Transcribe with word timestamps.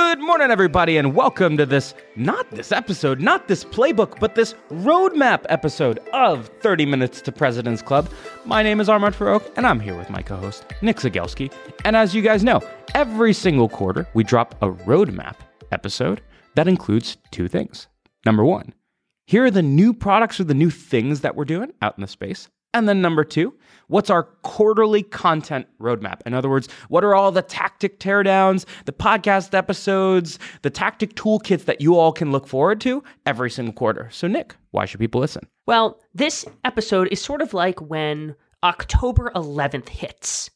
Good 0.00 0.20
morning, 0.20 0.50
everybody, 0.50 0.96
and 0.96 1.14
welcome 1.14 1.58
to 1.58 1.66
this, 1.66 1.94
not 2.16 2.50
this 2.50 2.72
episode, 2.72 3.20
not 3.20 3.48
this 3.48 3.64
playbook, 3.64 4.18
but 4.18 4.34
this 4.34 4.54
roadmap 4.70 5.44
episode 5.50 5.98
of 6.14 6.48
30 6.60 6.86
Minutes 6.86 7.20
to 7.20 7.30
President's 7.30 7.82
Club. 7.82 8.08
My 8.46 8.62
name 8.62 8.80
is 8.80 8.88
Armand 8.88 9.14
Farrokh, 9.14 9.52
and 9.56 9.66
I'm 9.66 9.78
here 9.78 9.94
with 9.94 10.08
my 10.08 10.22
co 10.22 10.36
host, 10.36 10.64
Nick 10.80 10.96
Cegelski. 10.96 11.52
And 11.84 11.96
as 11.96 12.14
you 12.14 12.22
guys 12.22 12.42
know, 12.42 12.60
every 12.94 13.34
single 13.34 13.68
quarter 13.68 14.08
we 14.14 14.24
drop 14.24 14.54
a 14.62 14.70
roadmap 14.70 15.36
episode 15.70 16.22
that 16.54 16.66
includes 16.66 17.18
two 17.30 17.46
things. 17.46 17.86
Number 18.24 18.44
one, 18.44 18.72
here 19.26 19.44
are 19.44 19.50
the 19.50 19.62
new 19.62 19.92
products 19.92 20.40
or 20.40 20.44
the 20.44 20.54
new 20.54 20.70
things 20.70 21.20
that 21.20 21.36
we're 21.36 21.44
doing 21.44 21.72
out 21.82 21.96
in 21.98 22.00
the 22.00 22.08
space. 22.08 22.48
And 22.72 22.88
then 22.88 23.02
number 23.02 23.24
two, 23.24 23.52
what's 23.88 24.10
our 24.10 24.22
quarterly 24.42 25.02
content 25.02 25.66
roadmap? 25.80 26.20
In 26.24 26.34
other 26.34 26.48
words, 26.48 26.68
what 26.88 27.02
are 27.02 27.14
all 27.14 27.32
the 27.32 27.42
tactic 27.42 27.98
teardowns, 27.98 28.64
the 28.84 28.92
podcast 28.92 29.54
episodes, 29.54 30.38
the 30.62 30.70
tactic 30.70 31.14
toolkits 31.14 31.64
that 31.64 31.80
you 31.80 31.96
all 31.96 32.12
can 32.12 32.30
look 32.30 32.46
forward 32.46 32.80
to 32.82 33.02
every 33.26 33.50
single 33.50 33.74
quarter? 33.74 34.08
So, 34.12 34.28
Nick, 34.28 34.54
why 34.70 34.84
should 34.84 35.00
people 35.00 35.20
listen? 35.20 35.46
Well, 35.66 36.00
this 36.14 36.44
episode 36.64 37.08
is 37.10 37.20
sort 37.20 37.42
of 37.42 37.54
like 37.54 37.80
when 37.80 38.36
October 38.62 39.32
11th 39.34 39.88
hits. 39.88 40.50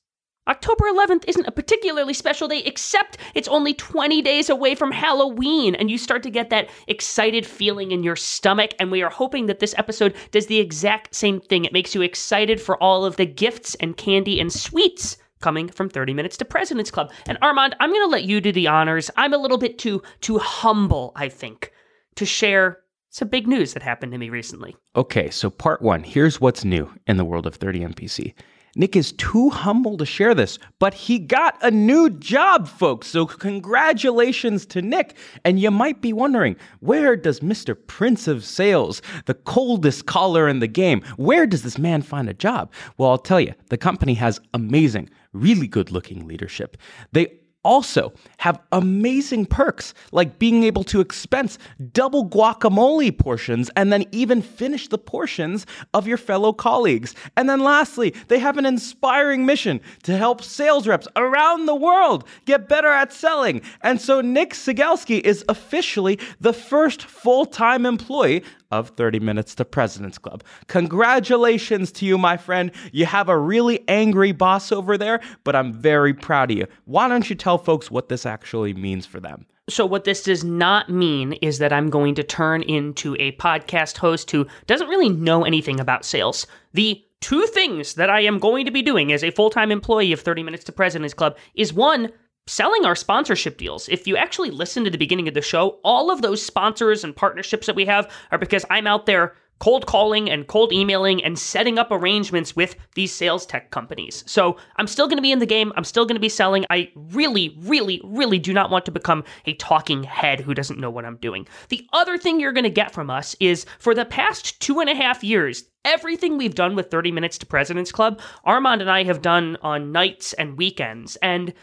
October 0.46 0.84
11th 0.84 1.24
isn't 1.26 1.46
a 1.46 1.52
particularly 1.52 2.12
special 2.12 2.48
day, 2.48 2.58
except 2.66 3.16
it's 3.34 3.48
only 3.48 3.72
20 3.72 4.20
days 4.20 4.50
away 4.50 4.74
from 4.74 4.92
Halloween, 4.92 5.74
and 5.74 5.90
you 5.90 5.96
start 5.96 6.22
to 6.22 6.30
get 6.30 6.50
that 6.50 6.68
excited 6.86 7.46
feeling 7.46 7.92
in 7.92 8.02
your 8.02 8.16
stomach. 8.16 8.74
And 8.78 8.90
we 8.90 9.02
are 9.02 9.10
hoping 9.10 9.46
that 9.46 9.60
this 9.60 9.74
episode 9.78 10.14
does 10.32 10.46
the 10.46 10.58
exact 10.58 11.14
same 11.14 11.40
thing. 11.40 11.64
It 11.64 11.72
makes 11.72 11.94
you 11.94 12.02
excited 12.02 12.60
for 12.60 12.76
all 12.82 13.06
of 13.06 13.16
the 13.16 13.24
gifts 13.24 13.74
and 13.76 13.96
candy 13.96 14.38
and 14.38 14.52
sweets 14.52 15.16
coming 15.40 15.68
from 15.68 15.88
30 15.88 16.12
Minutes 16.12 16.36
to 16.38 16.44
President's 16.44 16.90
Club. 16.90 17.10
And 17.26 17.38
Armand, 17.40 17.74
I'm 17.80 17.90
going 17.90 18.06
to 18.06 18.12
let 18.12 18.24
you 18.24 18.40
do 18.40 18.52
the 18.52 18.66
honors. 18.66 19.10
I'm 19.16 19.32
a 19.32 19.38
little 19.38 19.58
bit 19.58 19.78
too 19.78 20.02
too 20.20 20.38
humble, 20.38 21.12
I 21.16 21.30
think, 21.30 21.72
to 22.16 22.26
share 22.26 22.80
some 23.08 23.28
big 23.28 23.46
news 23.46 23.72
that 23.72 23.82
happened 23.82 24.12
to 24.12 24.18
me 24.18 24.28
recently. 24.28 24.76
Okay, 24.96 25.30
so 25.30 25.48
part 25.48 25.80
one 25.80 26.02
here's 26.02 26.40
what's 26.40 26.64
new 26.64 26.90
in 27.06 27.16
the 27.16 27.24
world 27.24 27.46
of 27.46 27.54
30 27.54 27.80
MPC. 27.80 28.34
Nick 28.76 28.96
is 28.96 29.12
too 29.12 29.50
humble 29.50 29.96
to 29.96 30.06
share 30.06 30.34
this, 30.34 30.58
but 30.78 30.94
he 30.94 31.18
got 31.18 31.56
a 31.62 31.70
new 31.70 32.10
job, 32.10 32.66
folks. 32.66 33.06
So, 33.08 33.26
congratulations 33.26 34.66
to 34.66 34.82
Nick. 34.82 35.16
And 35.44 35.60
you 35.60 35.70
might 35.70 36.00
be 36.00 36.12
wondering, 36.12 36.56
where 36.80 37.16
does 37.16 37.40
Mr. 37.40 37.76
Prince 37.86 38.26
of 38.26 38.44
Sales, 38.44 39.00
the 39.26 39.34
coldest 39.34 40.06
caller 40.06 40.48
in 40.48 40.58
the 40.58 40.66
game, 40.66 41.02
where 41.16 41.46
does 41.46 41.62
this 41.62 41.78
man 41.78 42.02
find 42.02 42.28
a 42.28 42.34
job? 42.34 42.72
Well, 42.98 43.10
I'll 43.10 43.18
tell 43.18 43.40
you, 43.40 43.54
the 43.68 43.78
company 43.78 44.14
has 44.14 44.40
amazing, 44.52 45.08
really 45.32 45.68
good 45.68 45.90
looking 45.90 46.26
leadership. 46.26 46.76
They 47.12 47.32
also 47.64 48.12
have 48.38 48.60
amazing 48.72 49.46
perks 49.46 49.94
like 50.12 50.38
being 50.38 50.62
able 50.64 50.84
to 50.84 51.00
expense 51.00 51.58
double 51.92 52.28
guacamole 52.28 53.16
portions 53.16 53.70
and 53.76 53.92
then 53.92 54.04
even 54.12 54.42
finish 54.42 54.88
the 54.88 54.98
portions 54.98 55.66
of 55.92 56.06
your 56.06 56.18
fellow 56.18 56.52
colleagues. 56.52 57.14
And 57.36 57.48
then 57.48 57.60
lastly, 57.60 58.14
they 58.28 58.38
have 58.38 58.58
an 58.58 58.66
inspiring 58.66 59.46
mission 59.46 59.80
to 60.04 60.16
help 60.16 60.42
sales 60.42 60.86
reps 60.86 61.08
around 61.16 61.66
the 61.66 61.74
world 61.74 62.26
get 62.44 62.68
better 62.68 62.88
at 62.88 63.12
selling. 63.12 63.62
And 63.82 64.00
so 64.00 64.20
Nick 64.20 64.50
Cegelski 64.52 65.20
is 65.20 65.44
officially 65.48 66.18
the 66.40 66.52
first 66.52 67.02
full-time 67.02 67.86
employee 67.86 68.44
of 68.74 68.90
30 68.90 69.20
Minutes 69.20 69.54
to 69.56 69.64
President's 69.64 70.18
Club. 70.18 70.42
Congratulations 70.66 71.92
to 71.92 72.06
you, 72.06 72.18
my 72.18 72.36
friend. 72.36 72.72
You 72.92 73.06
have 73.06 73.28
a 73.28 73.38
really 73.38 73.84
angry 73.88 74.32
boss 74.32 74.72
over 74.72 74.98
there, 74.98 75.20
but 75.44 75.54
I'm 75.54 75.72
very 75.72 76.12
proud 76.12 76.50
of 76.50 76.58
you. 76.58 76.66
Why 76.84 77.08
don't 77.08 77.28
you 77.30 77.36
tell 77.36 77.58
folks 77.58 77.90
what 77.90 78.08
this 78.08 78.26
actually 78.26 78.74
means 78.74 79.06
for 79.06 79.20
them? 79.20 79.46
So, 79.68 79.86
what 79.86 80.04
this 80.04 80.22
does 80.22 80.44
not 80.44 80.90
mean 80.90 81.34
is 81.34 81.58
that 81.58 81.72
I'm 81.72 81.88
going 81.88 82.14
to 82.16 82.22
turn 82.22 82.62
into 82.62 83.16
a 83.18 83.32
podcast 83.32 83.96
host 83.96 84.30
who 84.30 84.46
doesn't 84.66 84.88
really 84.88 85.08
know 85.08 85.44
anything 85.44 85.80
about 85.80 86.04
sales. 86.04 86.46
The 86.74 87.02
two 87.20 87.46
things 87.46 87.94
that 87.94 88.10
I 88.10 88.20
am 88.20 88.38
going 88.38 88.66
to 88.66 88.70
be 88.70 88.82
doing 88.82 89.10
as 89.10 89.24
a 89.24 89.30
full 89.30 89.48
time 89.48 89.70
employee 89.72 90.12
of 90.12 90.20
30 90.20 90.42
Minutes 90.42 90.64
to 90.64 90.72
President's 90.72 91.14
Club 91.14 91.38
is 91.54 91.72
one, 91.72 92.12
selling 92.46 92.84
our 92.84 92.94
sponsorship 92.94 93.56
deals. 93.56 93.88
If 93.88 94.06
you 94.06 94.16
actually 94.16 94.50
listen 94.50 94.84
to 94.84 94.90
the 94.90 94.98
beginning 94.98 95.28
of 95.28 95.34
the 95.34 95.42
show, 95.42 95.78
all 95.82 96.10
of 96.10 96.22
those 96.22 96.44
sponsors 96.44 97.04
and 97.04 97.16
partnerships 97.16 97.66
that 97.66 97.76
we 97.76 97.86
have 97.86 98.10
are 98.30 98.38
because 98.38 98.64
I'm 98.70 98.86
out 98.86 99.06
there 99.06 99.34
cold 99.60 99.86
calling 99.86 100.28
and 100.28 100.46
cold 100.46 100.72
emailing 100.72 101.22
and 101.22 101.38
setting 101.38 101.78
up 101.78 101.88
arrangements 101.90 102.56
with 102.56 102.76
these 102.94 103.14
sales 103.14 103.46
tech 103.46 103.70
companies. 103.70 104.24
So 104.26 104.56
I'm 104.76 104.86
still 104.86 105.06
going 105.06 105.16
to 105.16 105.22
be 105.22 105.32
in 105.32 105.38
the 105.38 105.46
game. 105.46 105.72
I'm 105.76 105.84
still 105.84 106.04
going 106.04 106.16
to 106.16 106.20
be 106.20 106.28
selling. 106.28 106.66
I 106.70 106.90
really, 106.94 107.56
really, 107.60 108.00
really 108.04 108.38
do 108.38 108.52
not 108.52 108.70
want 108.70 108.84
to 108.86 108.90
become 108.90 109.24
a 109.46 109.54
talking 109.54 110.02
head 110.02 110.40
who 110.40 110.54
doesn't 110.54 110.80
know 110.80 110.90
what 110.90 111.04
I'm 111.04 111.16
doing. 111.16 111.46
The 111.68 111.86
other 111.92 112.18
thing 112.18 112.40
you're 112.40 112.52
going 112.52 112.64
to 112.64 112.70
get 112.70 112.92
from 112.92 113.10
us 113.10 113.36
is 113.40 113.64
for 113.78 113.94
the 113.94 114.04
past 114.04 114.60
two 114.60 114.80
and 114.80 114.90
a 114.90 114.94
half 114.94 115.22
years, 115.24 115.64
everything 115.84 116.36
we've 116.36 116.54
done 116.54 116.74
with 116.74 116.90
30 116.90 117.12
Minutes 117.12 117.38
to 117.38 117.46
President's 117.46 117.92
Club, 117.92 118.20
Armand 118.44 118.80
and 118.80 118.90
I 118.90 119.04
have 119.04 119.22
done 119.22 119.56
on 119.62 119.92
nights 119.92 120.32
and 120.34 120.58
weekends. 120.58 121.16
And 121.16 121.54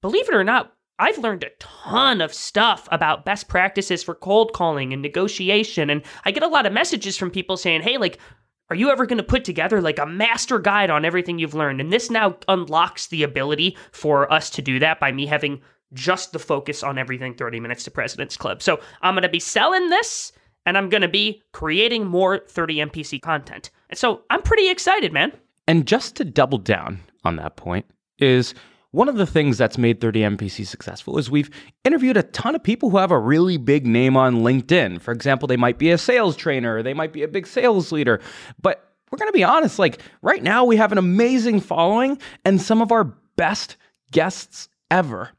believe 0.00 0.28
it 0.28 0.34
or 0.34 0.44
not, 0.44 0.72
I've 0.98 1.18
learned 1.18 1.44
a 1.44 1.50
ton 1.58 2.20
of 2.20 2.34
stuff 2.34 2.86
about 2.92 3.24
best 3.24 3.48
practices 3.48 4.02
for 4.02 4.14
cold 4.14 4.52
calling 4.52 4.92
and 4.92 5.00
negotiation. 5.00 5.88
And 5.88 6.02
I 6.24 6.30
get 6.30 6.42
a 6.42 6.48
lot 6.48 6.66
of 6.66 6.74
messages 6.74 7.16
from 7.16 7.30
people 7.30 7.56
saying, 7.56 7.82
hey, 7.82 7.96
like, 7.96 8.18
are 8.68 8.76
you 8.76 8.90
ever 8.90 9.06
going 9.06 9.16
to 9.16 9.24
put 9.24 9.44
together 9.44 9.80
like 9.80 9.98
a 9.98 10.06
master 10.06 10.58
guide 10.58 10.90
on 10.90 11.04
everything 11.04 11.38
you've 11.38 11.54
learned? 11.54 11.80
And 11.80 11.92
this 11.92 12.10
now 12.10 12.36
unlocks 12.48 13.08
the 13.08 13.22
ability 13.22 13.76
for 13.92 14.30
us 14.32 14.50
to 14.50 14.62
do 14.62 14.78
that 14.78 15.00
by 15.00 15.10
me 15.10 15.26
having 15.26 15.60
just 15.92 16.32
the 16.32 16.38
focus 16.38 16.82
on 16.82 16.98
everything 16.98 17.34
30 17.34 17.60
minutes 17.60 17.82
to 17.84 17.90
President's 17.90 18.36
Club. 18.36 18.62
So 18.62 18.78
I'm 19.02 19.14
going 19.14 19.22
to 19.22 19.28
be 19.28 19.40
selling 19.40 19.88
this 19.88 20.32
and 20.66 20.78
I'm 20.78 20.88
going 20.88 21.02
to 21.02 21.08
be 21.08 21.42
creating 21.52 22.06
more 22.06 22.38
30 22.46 22.76
MPC 22.76 23.20
content. 23.20 23.70
And 23.88 23.98
so 23.98 24.22
I'm 24.30 24.42
pretty 24.42 24.70
excited, 24.70 25.12
man. 25.12 25.32
And 25.66 25.86
just 25.86 26.14
to 26.16 26.24
double 26.24 26.58
down 26.58 27.00
on 27.24 27.36
that 27.36 27.56
point 27.56 27.86
is 28.18 28.54
one 28.92 29.08
of 29.08 29.16
the 29.16 29.26
things 29.26 29.56
that's 29.56 29.78
made 29.78 30.00
30MPC 30.00 30.66
successful 30.66 31.18
is 31.18 31.30
we've 31.30 31.50
interviewed 31.84 32.16
a 32.16 32.24
ton 32.24 32.54
of 32.54 32.62
people 32.62 32.90
who 32.90 32.96
have 32.96 33.12
a 33.12 33.18
really 33.18 33.56
big 33.56 33.86
name 33.86 34.16
on 34.16 34.42
LinkedIn. 34.42 35.00
For 35.00 35.12
example, 35.12 35.46
they 35.46 35.56
might 35.56 35.78
be 35.78 35.90
a 35.90 35.98
sales 35.98 36.36
trainer, 36.36 36.82
they 36.82 36.94
might 36.94 37.12
be 37.12 37.22
a 37.22 37.28
big 37.28 37.46
sales 37.46 37.92
leader, 37.92 38.20
but 38.60 38.84
we're 39.10 39.18
going 39.18 39.28
to 39.28 39.32
be 39.32 39.44
honest, 39.44 39.78
like 39.78 40.00
right 40.22 40.42
now 40.42 40.64
we 40.64 40.76
have 40.76 40.92
an 40.92 40.98
amazing 40.98 41.60
following 41.60 42.18
and 42.44 42.60
some 42.60 42.82
of 42.82 42.92
our 42.92 43.04
best 43.36 43.76
guests 44.12 44.68
ever 44.90 45.30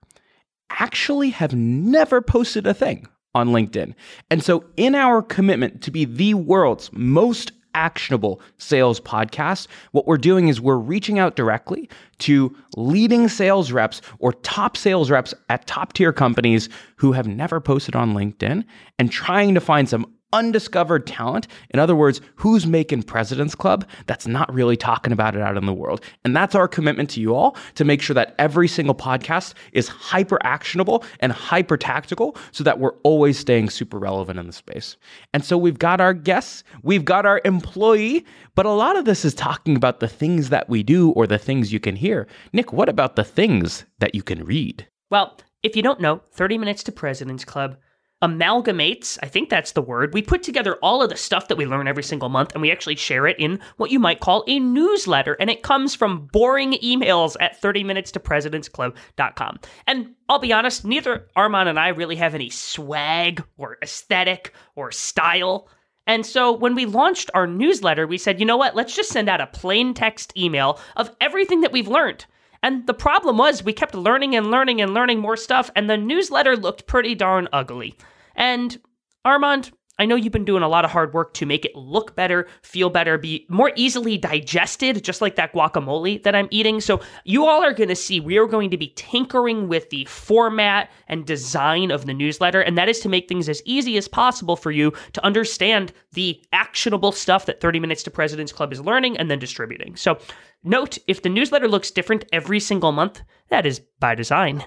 actually 0.69 1.31
have 1.31 1.53
never 1.53 2.21
posted 2.21 2.65
a 2.65 2.73
thing 2.73 3.07
on 3.35 3.49
LinkedIn. 3.49 3.93
And 4.29 4.43
so 4.43 4.65
in 4.77 4.95
our 4.95 5.21
commitment 5.21 5.81
to 5.83 5.91
be 5.91 6.05
the 6.05 6.33
world's 6.33 6.91
most 6.93 7.51
actionable 7.73 8.41
sales 8.57 8.99
podcast, 8.99 9.67
what 9.91 10.07
we're 10.07 10.17
doing 10.17 10.47
is 10.47 10.61
we're 10.61 10.77
reaching 10.77 11.19
out 11.19 11.35
directly 11.35 11.89
to 12.19 12.55
leading 12.75 13.27
sales 13.27 13.71
reps 13.71 14.01
or 14.19 14.33
top 14.33 14.77
sales 14.77 15.09
reps 15.09 15.33
at 15.49 15.67
top 15.67 15.93
tier 15.93 16.13
companies 16.13 16.69
who 16.95 17.11
have 17.11 17.27
never 17.27 17.59
posted 17.59 17.95
on 17.95 18.13
LinkedIn 18.13 18.63
and 18.99 19.11
trying 19.11 19.53
to 19.53 19.59
find 19.59 19.89
some 19.89 20.05
undiscovered 20.33 21.07
talent. 21.07 21.47
In 21.71 21.79
other 21.79 21.95
words, 21.95 22.21
who's 22.35 22.65
making 22.65 23.03
President's 23.03 23.55
Club 23.55 23.85
that's 24.07 24.27
not 24.27 24.51
really 24.53 24.77
talking 24.77 25.13
about 25.13 25.35
it 25.35 25.41
out 25.41 25.57
in 25.57 25.65
the 25.65 25.73
world. 25.73 26.01
And 26.23 26.35
that's 26.35 26.55
our 26.55 26.67
commitment 26.67 27.09
to 27.11 27.21
you 27.21 27.35
all 27.35 27.55
to 27.75 27.85
make 27.85 28.01
sure 28.01 28.13
that 28.13 28.35
every 28.39 28.67
single 28.67 28.95
podcast 28.95 29.53
is 29.73 29.87
hyper 29.87 30.39
actionable 30.43 31.03
and 31.19 31.31
hyper 31.31 31.77
tactical 31.77 32.37
so 32.51 32.63
that 32.63 32.79
we're 32.79 32.95
always 33.03 33.37
staying 33.37 33.69
super 33.69 33.99
relevant 33.99 34.39
in 34.39 34.47
the 34.47 34.53
space. 34.53 34.97
And 35.33 35.43
so 35.43 35.57
we've 35.57 35.79
got 35.79 36.01
our 36.01 36.13
guests, 36.13 36.63
we've 36.83 37.05
got 37.05 37.25
our 37.25 37.41
employee, 37.45 38.25
but 38.55 38.65
a 38.65 38.71
lot 38.71 38.97
of 38.97 39.05
this 39.05 39.25
is 39.25 39.33
talking 39.33 39.75
about 39.75 39.99
the 39.99 40.07
things 40.07 40.49
that 40.49 40.69
we 40.69 40.83
do 40.83 41.11
or 41.11 41.27
the 41.27 41.37
things 41.37 41.73
you 41.73 41.79
can 41.79 41.95
hear. 41.95 42.27
Nick, 42.53 42.73
what 42.73 42.89
about 42.89 43.15
the 43.15 43.23
things 43.23 43.85
that 43.99 44.15
you 44.15 44.23
can 44.23 44.43
read? 44.43 44.87
Well, 45.09 45.37
if 45.63 45.75
you 45.75 45.83
don't 45.83 45.99
know, 45.99 46.21
30 46.31 46.57
Minutes 46.57 46.83
to 46.83 46.91
President's 46.91 47.45
Club 47.45 47.77
amalgamates, 48.21 49.17
I 49.23 49.27
think 49.27 49.49
that's 49.49 49.71
the 49.71 49.81
word. 49.81 50.13
We 50.13 50.21
put 50.21 50.43
together 50.43 50.75
all 50.83 51.01
of 51.01 51.09
the 51.09 51.17
stuff 51.17 51.47
that 51.47 51.57
we 51.57 51.65
learn 51.65 51.87
every 51.87 52.03
single 52.03 52.29
month 52.29 52.53
and 52.53 52.61
we 52.61 52.71
actually 52.71 52.95
share 52.95 53.25
it 53.27 53.39
in 53.39 53.59
what 53.77 53.89
you 53.91 53.99
might 53.99 54.19
call 54.19 54.43
a 54.47 54.59
newsletter. 54.59 55.35
And 55.39 55.49
it 55.49 55.63
comes 55.63 55.95
from 55.95 56.27
boring 56.27 56.73
emails 56.73 57.35
at 57.39 57.59
30minutes-to-presidentsclub.com. 57.61 59.59
And 59.87 60.15
I'll 60.29 60.39
be 60.39 60.53
honest, 60.53 60.85
neither 60.85 61.27
Armand 61.35 61.69
and 61.69 61.79
I 61.79 61.89
really 61.89 62.15
have 62.17 62.35
any 62.35 62.49
swag 62.49 63.43
or 63.57 63.77
aesthetic 63.81 64.53
or 64.75 64.91
style. 64.91 65.67
And 66.07 66.25
so 66.25 66.51
when 66.51 66.75
we 66.75 66.85
launched 66.85 67.29
our 67.33 67.47
newsletter, 67.47 68.07
we 68.07 68.17
said, 68.17 68.39
you 68.39 68.45
know 68.45 68.57
what, 68.57 68.75
let's 68.75 68.95
just 68.95 69.11
send 69.11 69.29
out 69.29 69.41
a 69.41 69.47
plain 69.47 69.93
text 69.93 70.35
email 70.37 70.79
of 70.95 71.15
everything 71.21 71.61
that 71.61 71.71
we've 71.71 71.87
learned. 71.87 72.25
And 72.63 72.85
the 72.85 72.93
problem 72.93 73.37
was 73.37 73.63
we 73.63 73.73
kept 73.73 73.95
learning 73.95 74.35
and 74.35 74.51
learning 74.51 74.81
and 74.81 74.93
learning 74.93 75.19
more 75.19 75.37
stuff, 75.37 75.71
and 75.75 75.89
the 75.89 75.97
newsletter 75.97 76.55
looked 76.55 76.85
pretty 76.85 77.15
darn 77.15 77.47
ugly. 77.51 77.97
And 78.35 78.79
Armand, 79.25 79.71
I 80.01 80.05
know 80.05 80.15
you've 80.15 80.33
been 80.33 80.45
doing 80.45 80.63
a 80.63 80.67
lot 80.67 80.83
of 80.83 80.89
hard 80.89 81.13
work 81.13 81.35
to 81.35 81.45
make 81.45 81.63
it 81.63 81.75
look 81.75 82.15
better, 82.15 82.47
feel 82.63 82.89
better, 82.89 83.19
be 83.19 83.45
more 83.49 83.71
easily 83.75 84.17
digested, 84.17 85.03
just 85.03 85.21
like 85.21 85.35
that 85.35 85.53
guacamole 85.53 86.23
that 86.23 86.33
I'm 86.33 86.47
eating. 86.49 86.81
So, 86.81 87.01
you 87.23 87.45
all 87.45 87.63
are 87.63 87.71
going 87.71 87.87
to 87.87 87.95
see 87.95 88.19
we 88.19 88.39
are 88.39 88.47
going 88.47 88.71
to 88.71 88.77
be 88.77 88.93
tinkering 88.95 89.67
with 89.67 89.91
the 89.91 90.05
format 90.05 90.89
and 91.07 91.23
design 91.23 91.91
of 91.91 92.07
the 92.07 92.15
newsletter, 92.15 92.61
and 92.61 92.75
that 92.79 92.89
is 92.89 92.99
to 93.01 93.09
make 93.09 93.29
things 93.29 93.47
as 93.47 93.61
easy 93.63 93.95
as 93.95 94.07
possible 94.07 94.55
for 94.55 94.71
you 94.71 94.91
to 95.13 95.23
understand 95.23 95.93
the 96.13 96.41
actionable 96.51 97.11
stuff 97.11 97.45
that 97.45 97.61
30 97.61 97.79
Minutes 97.79 98.01
to 98.01 98.09
President's 98.09 98.51
Club 98.51 98.73
is 98.73 98.81
learning 98.81 99.17
and 99.17 99.29
then 99.29 99.37
distributing. 99.37 99.95
So, 99.95 100.17
note 100.63 100.97
if 101.05 101.21
the 101.21 101.29
newsletter 101.29 101.67
looks 101.67 101.91
different 101.91 102.25
every 102.33 102.59
single 102.59 102.91
month, 102.91 103.21
that 103.49 103.67
is 103.67 103.81
by 103.99 104.15
design. 104.15 104.65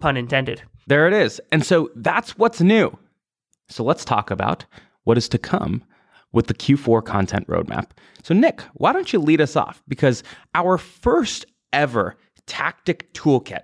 Pun 0.00 0.16
intended. 0.16 0.62
There 0.88 1.06
it 1.06 1.14
is. 1.14 1.40
And 1.52 1.64
so 1.64 1.92
that's 1.94 2.36
what's 2.36 2.60
new. 2.60 2.98
So 3.68 3.84
let's 3.84 4.04
talk 4.04 4.30
about 4.30 4.64
what 5.04 5.18
is 5.18 5.28
to 5.30 5.38
come 5.38 5.84
with 6.32 6.46
the 6.46 6.54
Q4 6.54 7.04
content 7.04 7.46
roadmap. 7.46 7.90
So, 8.22 8.34
Nick, 8.34 8.62
why 8.74 8.92
don't 8.92 9.12
you 9.12 9.18
lead 9.18 9.40
us 9.40 9.56
off? 9.56 9.82
Because 9.86 10.22
our 10.54 10.78
first 10.78 11.46
ever 11.72 12.16
tactic 12.46 13.12
toolkit, 13.14 13.62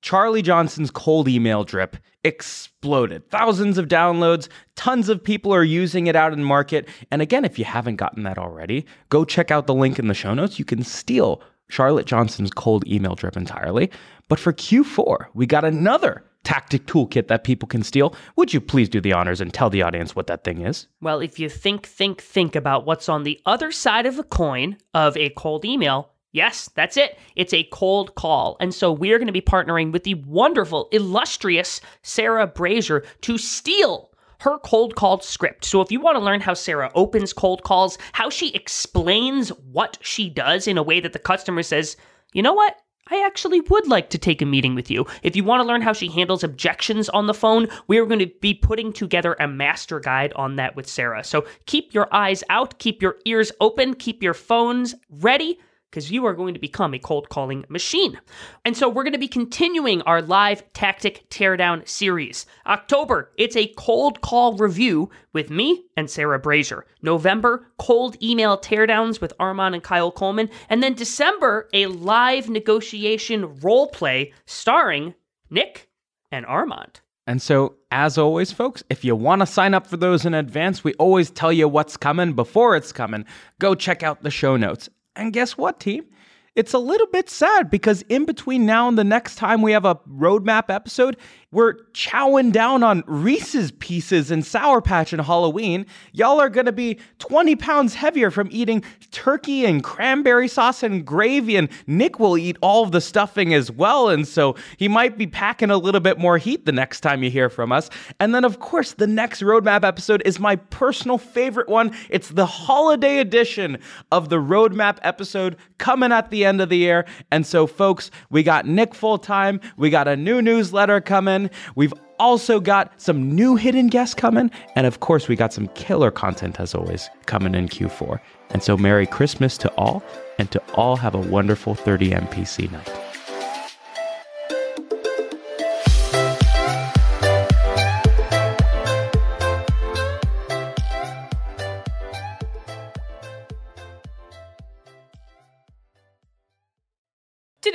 Charlie 0.00 0.42
Johnson's 0.42 0.90
cold 0.90 1.28
email 1.28 1.64
drip, 1.64 1.96
exploded. 2.24 3.28
Thousands 3.30 3.78
of 3.78 3.88
downloads, 3.88 4.48
tons 4.76 5.08
of 5.08 5.22
people 5.22 5.52
are 5.52 5.64
using 5.64 6.06
it 6.06 6.16
out 6.16 6.32
in 6.32 6.44
market. 6.44 6.88
And 7.10 7.20
again, 7.20 7.44
if 7.44 7.58
you 7.58 7.64
haven't 7.64 7.96
gotten 7.96 8.22
that 8.22 8.38
already, 8.38 8.86
go 9.08 9.24
check 9.24 9.50
out 9.50 9.66
the 9.66 9.74
link 9.74 9.98
in 9.98 10.08
the 10.08 10.14
show 10.14 10.34
notes. 10.34 10.58
You 10.58 10.64
can 10.64 10.84
steal 10.84 11.42
Charlotte 11.68 12.06
Johnson's 12.06 12.50
cold 12.50 12.86
email 12.86 13.14
drip 13.14 13.36
entirely. 13.36 13.90
But 14.28 14.38
for 14.38 14.52
Q4, 14.52 15.26
we 15.34 15.46
got 15.46 15.64
another 15.64 16.24
tactic 16.48 16.86
toolkit 16.86 17.28
that 17.28 17.44
people 17.44 17.68
can 17.68 17.82
steal. 17.82 18.14
Would 18.36 18.54
you 18.54 18.60
please 18.62 18.88
do 18.88 19.02
the 19.02 19.12
honors 19.12 19.42
and 19.42 19.52
tell 19.52 19.68
the 19.68 19.82
audience 19.82 20.16
what 20.16 20.28
that 20.28 20.44
thing 20.44 20.62
is? 20.62 20.86
Well, 21.02 21.20
if 21.20 21.38
you 21.38 21.50
think, 21.50 21.86
think, 21.86 22.22
think 22.22 22.56
about 22.56 22.86
what's 22.86 23.06
on 23.06 23.24
the 23.24 23.38
other 23.44 23.70
side 23.70 24.06
of 24.06 24.18
a 24.18 24.24
coin 24.24 24.78
of 24.94 25.14
a 25.18 25.28
cold 25.36 25.66
email, 25.66 26.08
yes, 26.32 26.70
that's 26.74 26.96
it. 26.96 27.18
It's 27.36 27.52
a 27.52 27.68
cold 27.70 28.14
call. 28.14 28.56
And 28.60 28.74
so 28.74 28.90
we 28.90 29.12
are 29.12 29.18
going 29.18 29.26
to 29.26 29.32
be 29.32 29.42
partnering 29.42 29.92
with 29.92 30.04
the 30.04 30.14
wonderful, 30.14 30.88
illustrious 30.90 31.82
Sarah 32.00 32.46
Brazier 32.46 33.04
to 33.20 33.36
steal 33.36 34.10
her 34.40 34.58
cold 34.60 34.94
call 34.96 35.20
script. 35.20 35.66
So 35.66 35.82
if 35.82 35.92
you 35.92 36.00
want 36.00 36.16
to 36.16 36.24
learn 36.24 36.40
how 36.40 36.54
Sarah 36.54 36.90
opens 36.94 37.34
cold 37.34 37.62
calls, 37.62 37.98
how 38.12 38.30
she 38.30 38.54
explains 38.54 39.50
what 39.50 39.98
she 40.00 40.30
does 40.30 40.66
in 40.66 40.78
a 40.78 40.82
way 40.82 41.00
that 41.00 41.12
the 41.12 41.18
customer 41.18 41.62
says, 41.62 41.98
you 42.32 42.42
know 42.42 42.54
what? 42.54 42.74
I 43.10 43.24
actually 43.24 43.60
would 43.62 43.86
like 43.86 44.10
to 44.10 44.18
take 44.18 44.42
a 44.42 44.46
meeting 44.46 44.74
with 44.74 44.90
you. 44.90 45.06
If 45.22 45.34
you 45.34 45.44
want 45.44 45.62
to 45.62 45.66
learn 45.66 45.80
how 45.80 45.92
she 45.92 46.08
handles 46.08 46.44
objections 46.44 47.08
on 47.08 47.26
the 47.26 47.34
phone, 47.34 47.68
we 47.86 47.98
are 47.98 48.06
going 48.06 48.18
to 48.20 48.30
be 48.40 48.54
putting 48.54 48.92
together 48.92 49.36
a 49.40 49.48
master 49.48 50.00
guide 50.00 50.32
on 50.34 50.56
that 50.56 50.76
with 50.76 50.86
Sarah. 50.86 51.24
So 51.24 51.46
keep 51.66 51.94
your 51.94 52.12
eyes 52.14 52.44
out, 52.50 52.78
keep 52.78 53.00
your 53.00 53.16
ears 53.24 53.50
open, 53.60 53.94
keep 53.94 54.22
your 54.22 54.34
phones 54.34 54.94
ready 55.10 55.58
because 55.90 56.10
you 56.10 56.24
are 56.26 56.34
going 56.34 56.54
to 56.54 56.60
become 56.60 56.94
a 56.94 56.98
cold 56.98 57.28
calling 57.28 57.64
machine. 57.68 58.18
And 58.64 58.76
so 58.76 58.88
we're 58.88 59.04
going 59.04 59.12
to 59.12 59.18
be 59.18 59.28
continuing 59.28 60.02
our 60.02 60.20
live 60.20 60.62
tactic 60.72 61.28
teardown 61.30 61.86
series. 61.88 62.46
October, 62.66 63.32
it's 63.36 63.56
a 63.56 63.72
cold 63.76 64.20
call 64.20 64.56
review 64.56 65.10
with 65.32 65.50
me 65.50 65.84
and 65.96 66.10
Sarah 66.10 66.38
Brazier. 66.38 66.86
November, 67.02 67.66
cold 67.78 68.16
email 68.22 68.58
teardowns 68.58 69.20
with 69.20 69.32
Armand 69.40 69.74
and 69.74 69.84
Kyle 69.84 70.12
Coleman. 70.12 70.50
And 70.68 70.82
then 70.82 70.94
December, 70.94 71.68
a 71.72 71.86
live 71.86 72.48
negotiation 72.48 73.58
role 73.60 73.88
play 73.88 74.32
starring 74.46 75.14
Nick 75.50 75.88
and 76.30 76.44
Armand. 76.46 77.00
And 77.26 77.42
so, 77.42 77.74
as 77.90 78.16
always, 78.16 78.52
folks, 78.52 78.82
if 78.88 79.04
you 79.04 79.14
want 79.14 79.42
to 79.42 79.46
sign 79.46 79.74
up 79.74 79.86
for 79.86 79.98
those 79.98 80.24
in 80.24 80.32
advance, 80.32 80.82
we 80.82 80.94
always 80.94 81.30
tell 81.30 81.52
you 81.52 81.68
what's 81.68 81.96
coming 81.96 82.32
before 82.32 82.74
it's 82.74 82.90
coming. 82.90 83.26
Go 83.58 83.74
check 83.74 84.02
out 84.02 84.22
the 84.22 84.30
show 84.30 84.56
notes. 84.56 84.88
And 85.18 85.32
guess 85.32 85.58
what, 85.58 85.80
team? 85.80 86.06
It's 86.54 86.72
a 86.72 86.78
little 86.78 87.08
bit 87.08 87.28
sad 87.28 87.70
because 87.70 88.02
in 88.02 88.24
between 88.24 88.64
now 88.66 88.88
and 88.88 88.96
the 88.96 89.04
next 89.04 89.34
time 89.34 89.62
we 89.62 89.72
have 89.72 89.84
a 89.84 89.96
roadmap 90.10 90.70
episode, 90.70 91.16
we're 91.50 91.76
chowing 91.94 92.52
down 92.52 92.82
on 92.82 93.02
Reese's 93.06 93.70
pieces 93.70 94.30
and 94.30 94.44
Sour 94.44 94.82
Patch 94.82 95.14
and 95.14 95.22
Halloween. 95.22 95.86
Y'all 96.12 96.38
are 96.38 96.50
gonna 96.50 96.72
be 96.72 96.98
20 97.20 97.56
pounds 97.56 97.94
heavier 97.94 98.30
from 98.30 98.48
eating 98.50 98.84
turkey 99.12 99.64
and 99.64 99.82
cranberry 99.82 100.46
sauce 100.46 100.82
and 100.82 101.06
gravy, 101.06 101.56
and 101.56 101.70
Nick 101.86 102.18
will 102.18 102.36
eat 102.36 102.58
all 102.60 102.84
of 102.84 102.92
the 102.92 103.00
stuffing 103.00 103.54
as 103.54 103.70
well. 103.70 104.10
And 104.10 104.28
so 104.28 104.56
he 104.76 104.88
might 104.88 105.16
be 105.16 105.26
packing 105.26 105.70
a 105.70 105.78
little 105.78 106.02
bit 106.02 106.18
more 106.18 106.36
heat 106.36 106.66
the 106.66 106.72
next 106.72 107.00
time 107.00 107.22
you 107.22 107.30
hear 107.30 107.48
from 107.48 107.72
us. 107.72 107.88
And 108.20 108.34
then, 108.34 108.44
of 108.44 108.60
course, 108.60 108.92
the 108.92 109.06
next 109.06 109.40
roadmap 109.40 109.84
episode 109.84 110.22
is 110.26 110.38
my 110.38 110.56
personal 110.56 111.16
favorite 111.16 111.70
one. 111.70 111.92
It's 112.10 112.28
the 112.28 112.46
holiday 112.46 113.20
edition 113.20 113.78
of 114.12 114.28
the 114.28 114.36
roadmap 114.36 114.98
episode 115.00 115.56
coming 115.78 116.12
at 116.12 116.28
the 116.28 116.44
end 116.44 116.60
of 116.60 116.68
the 116.68 116.76
year. 116.76 117.06
And 117.30 117.46
so, 117.46 117.66
folks, 117.66 118.10
we 118.28 118.42
got 118.42 118.66
Nick 118.66 118.94
full 118.94 119.16
time, 119.16 119.62
we 119.78 119.88
got 119.88 120.08
a 120.08 120.16
new 120.16 120.42
newsletter 120.42 121.00
coming. 121.00 121.37
We've 121.74 121.94
also 122.18 122.60
got 122.60 123.00
some 123.00 123.34
new 123.34 123.56
hidden 123.56 123.88
guests 123.88 124.14
coming. 124.14 124.50
And 124.76 124.86
of 124.86 125.00
course, 125.00 125.28
we 125.28 125.36
got 125.36 125.52
some 125.52 125.68
killer 125.68 126.10
content, 126.10 126.60
as 126.60 126.74
always, 126.74 127.08
coming 127.26 127.54
in 127.54 127.68
Q4. 127.68 128.20
And 128.50 128.62
so, 128.62 128.76
Merry 128.76 129.06
Christmas 129.06 129.56
to 129.58 129.70
all, 129.74 130.02
and 130.38 130.50
to 130.50 130.62
all 130.74 130.96
have 130.96 131.14
a 131.14 131.20
wonderful 131.20 131.74
30 131.74 132.10
MPC 132.10 132.70
night. 132.72 133.07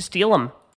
to 0.00 0.06
steal 0.06 0.30
them. 0.30 0.52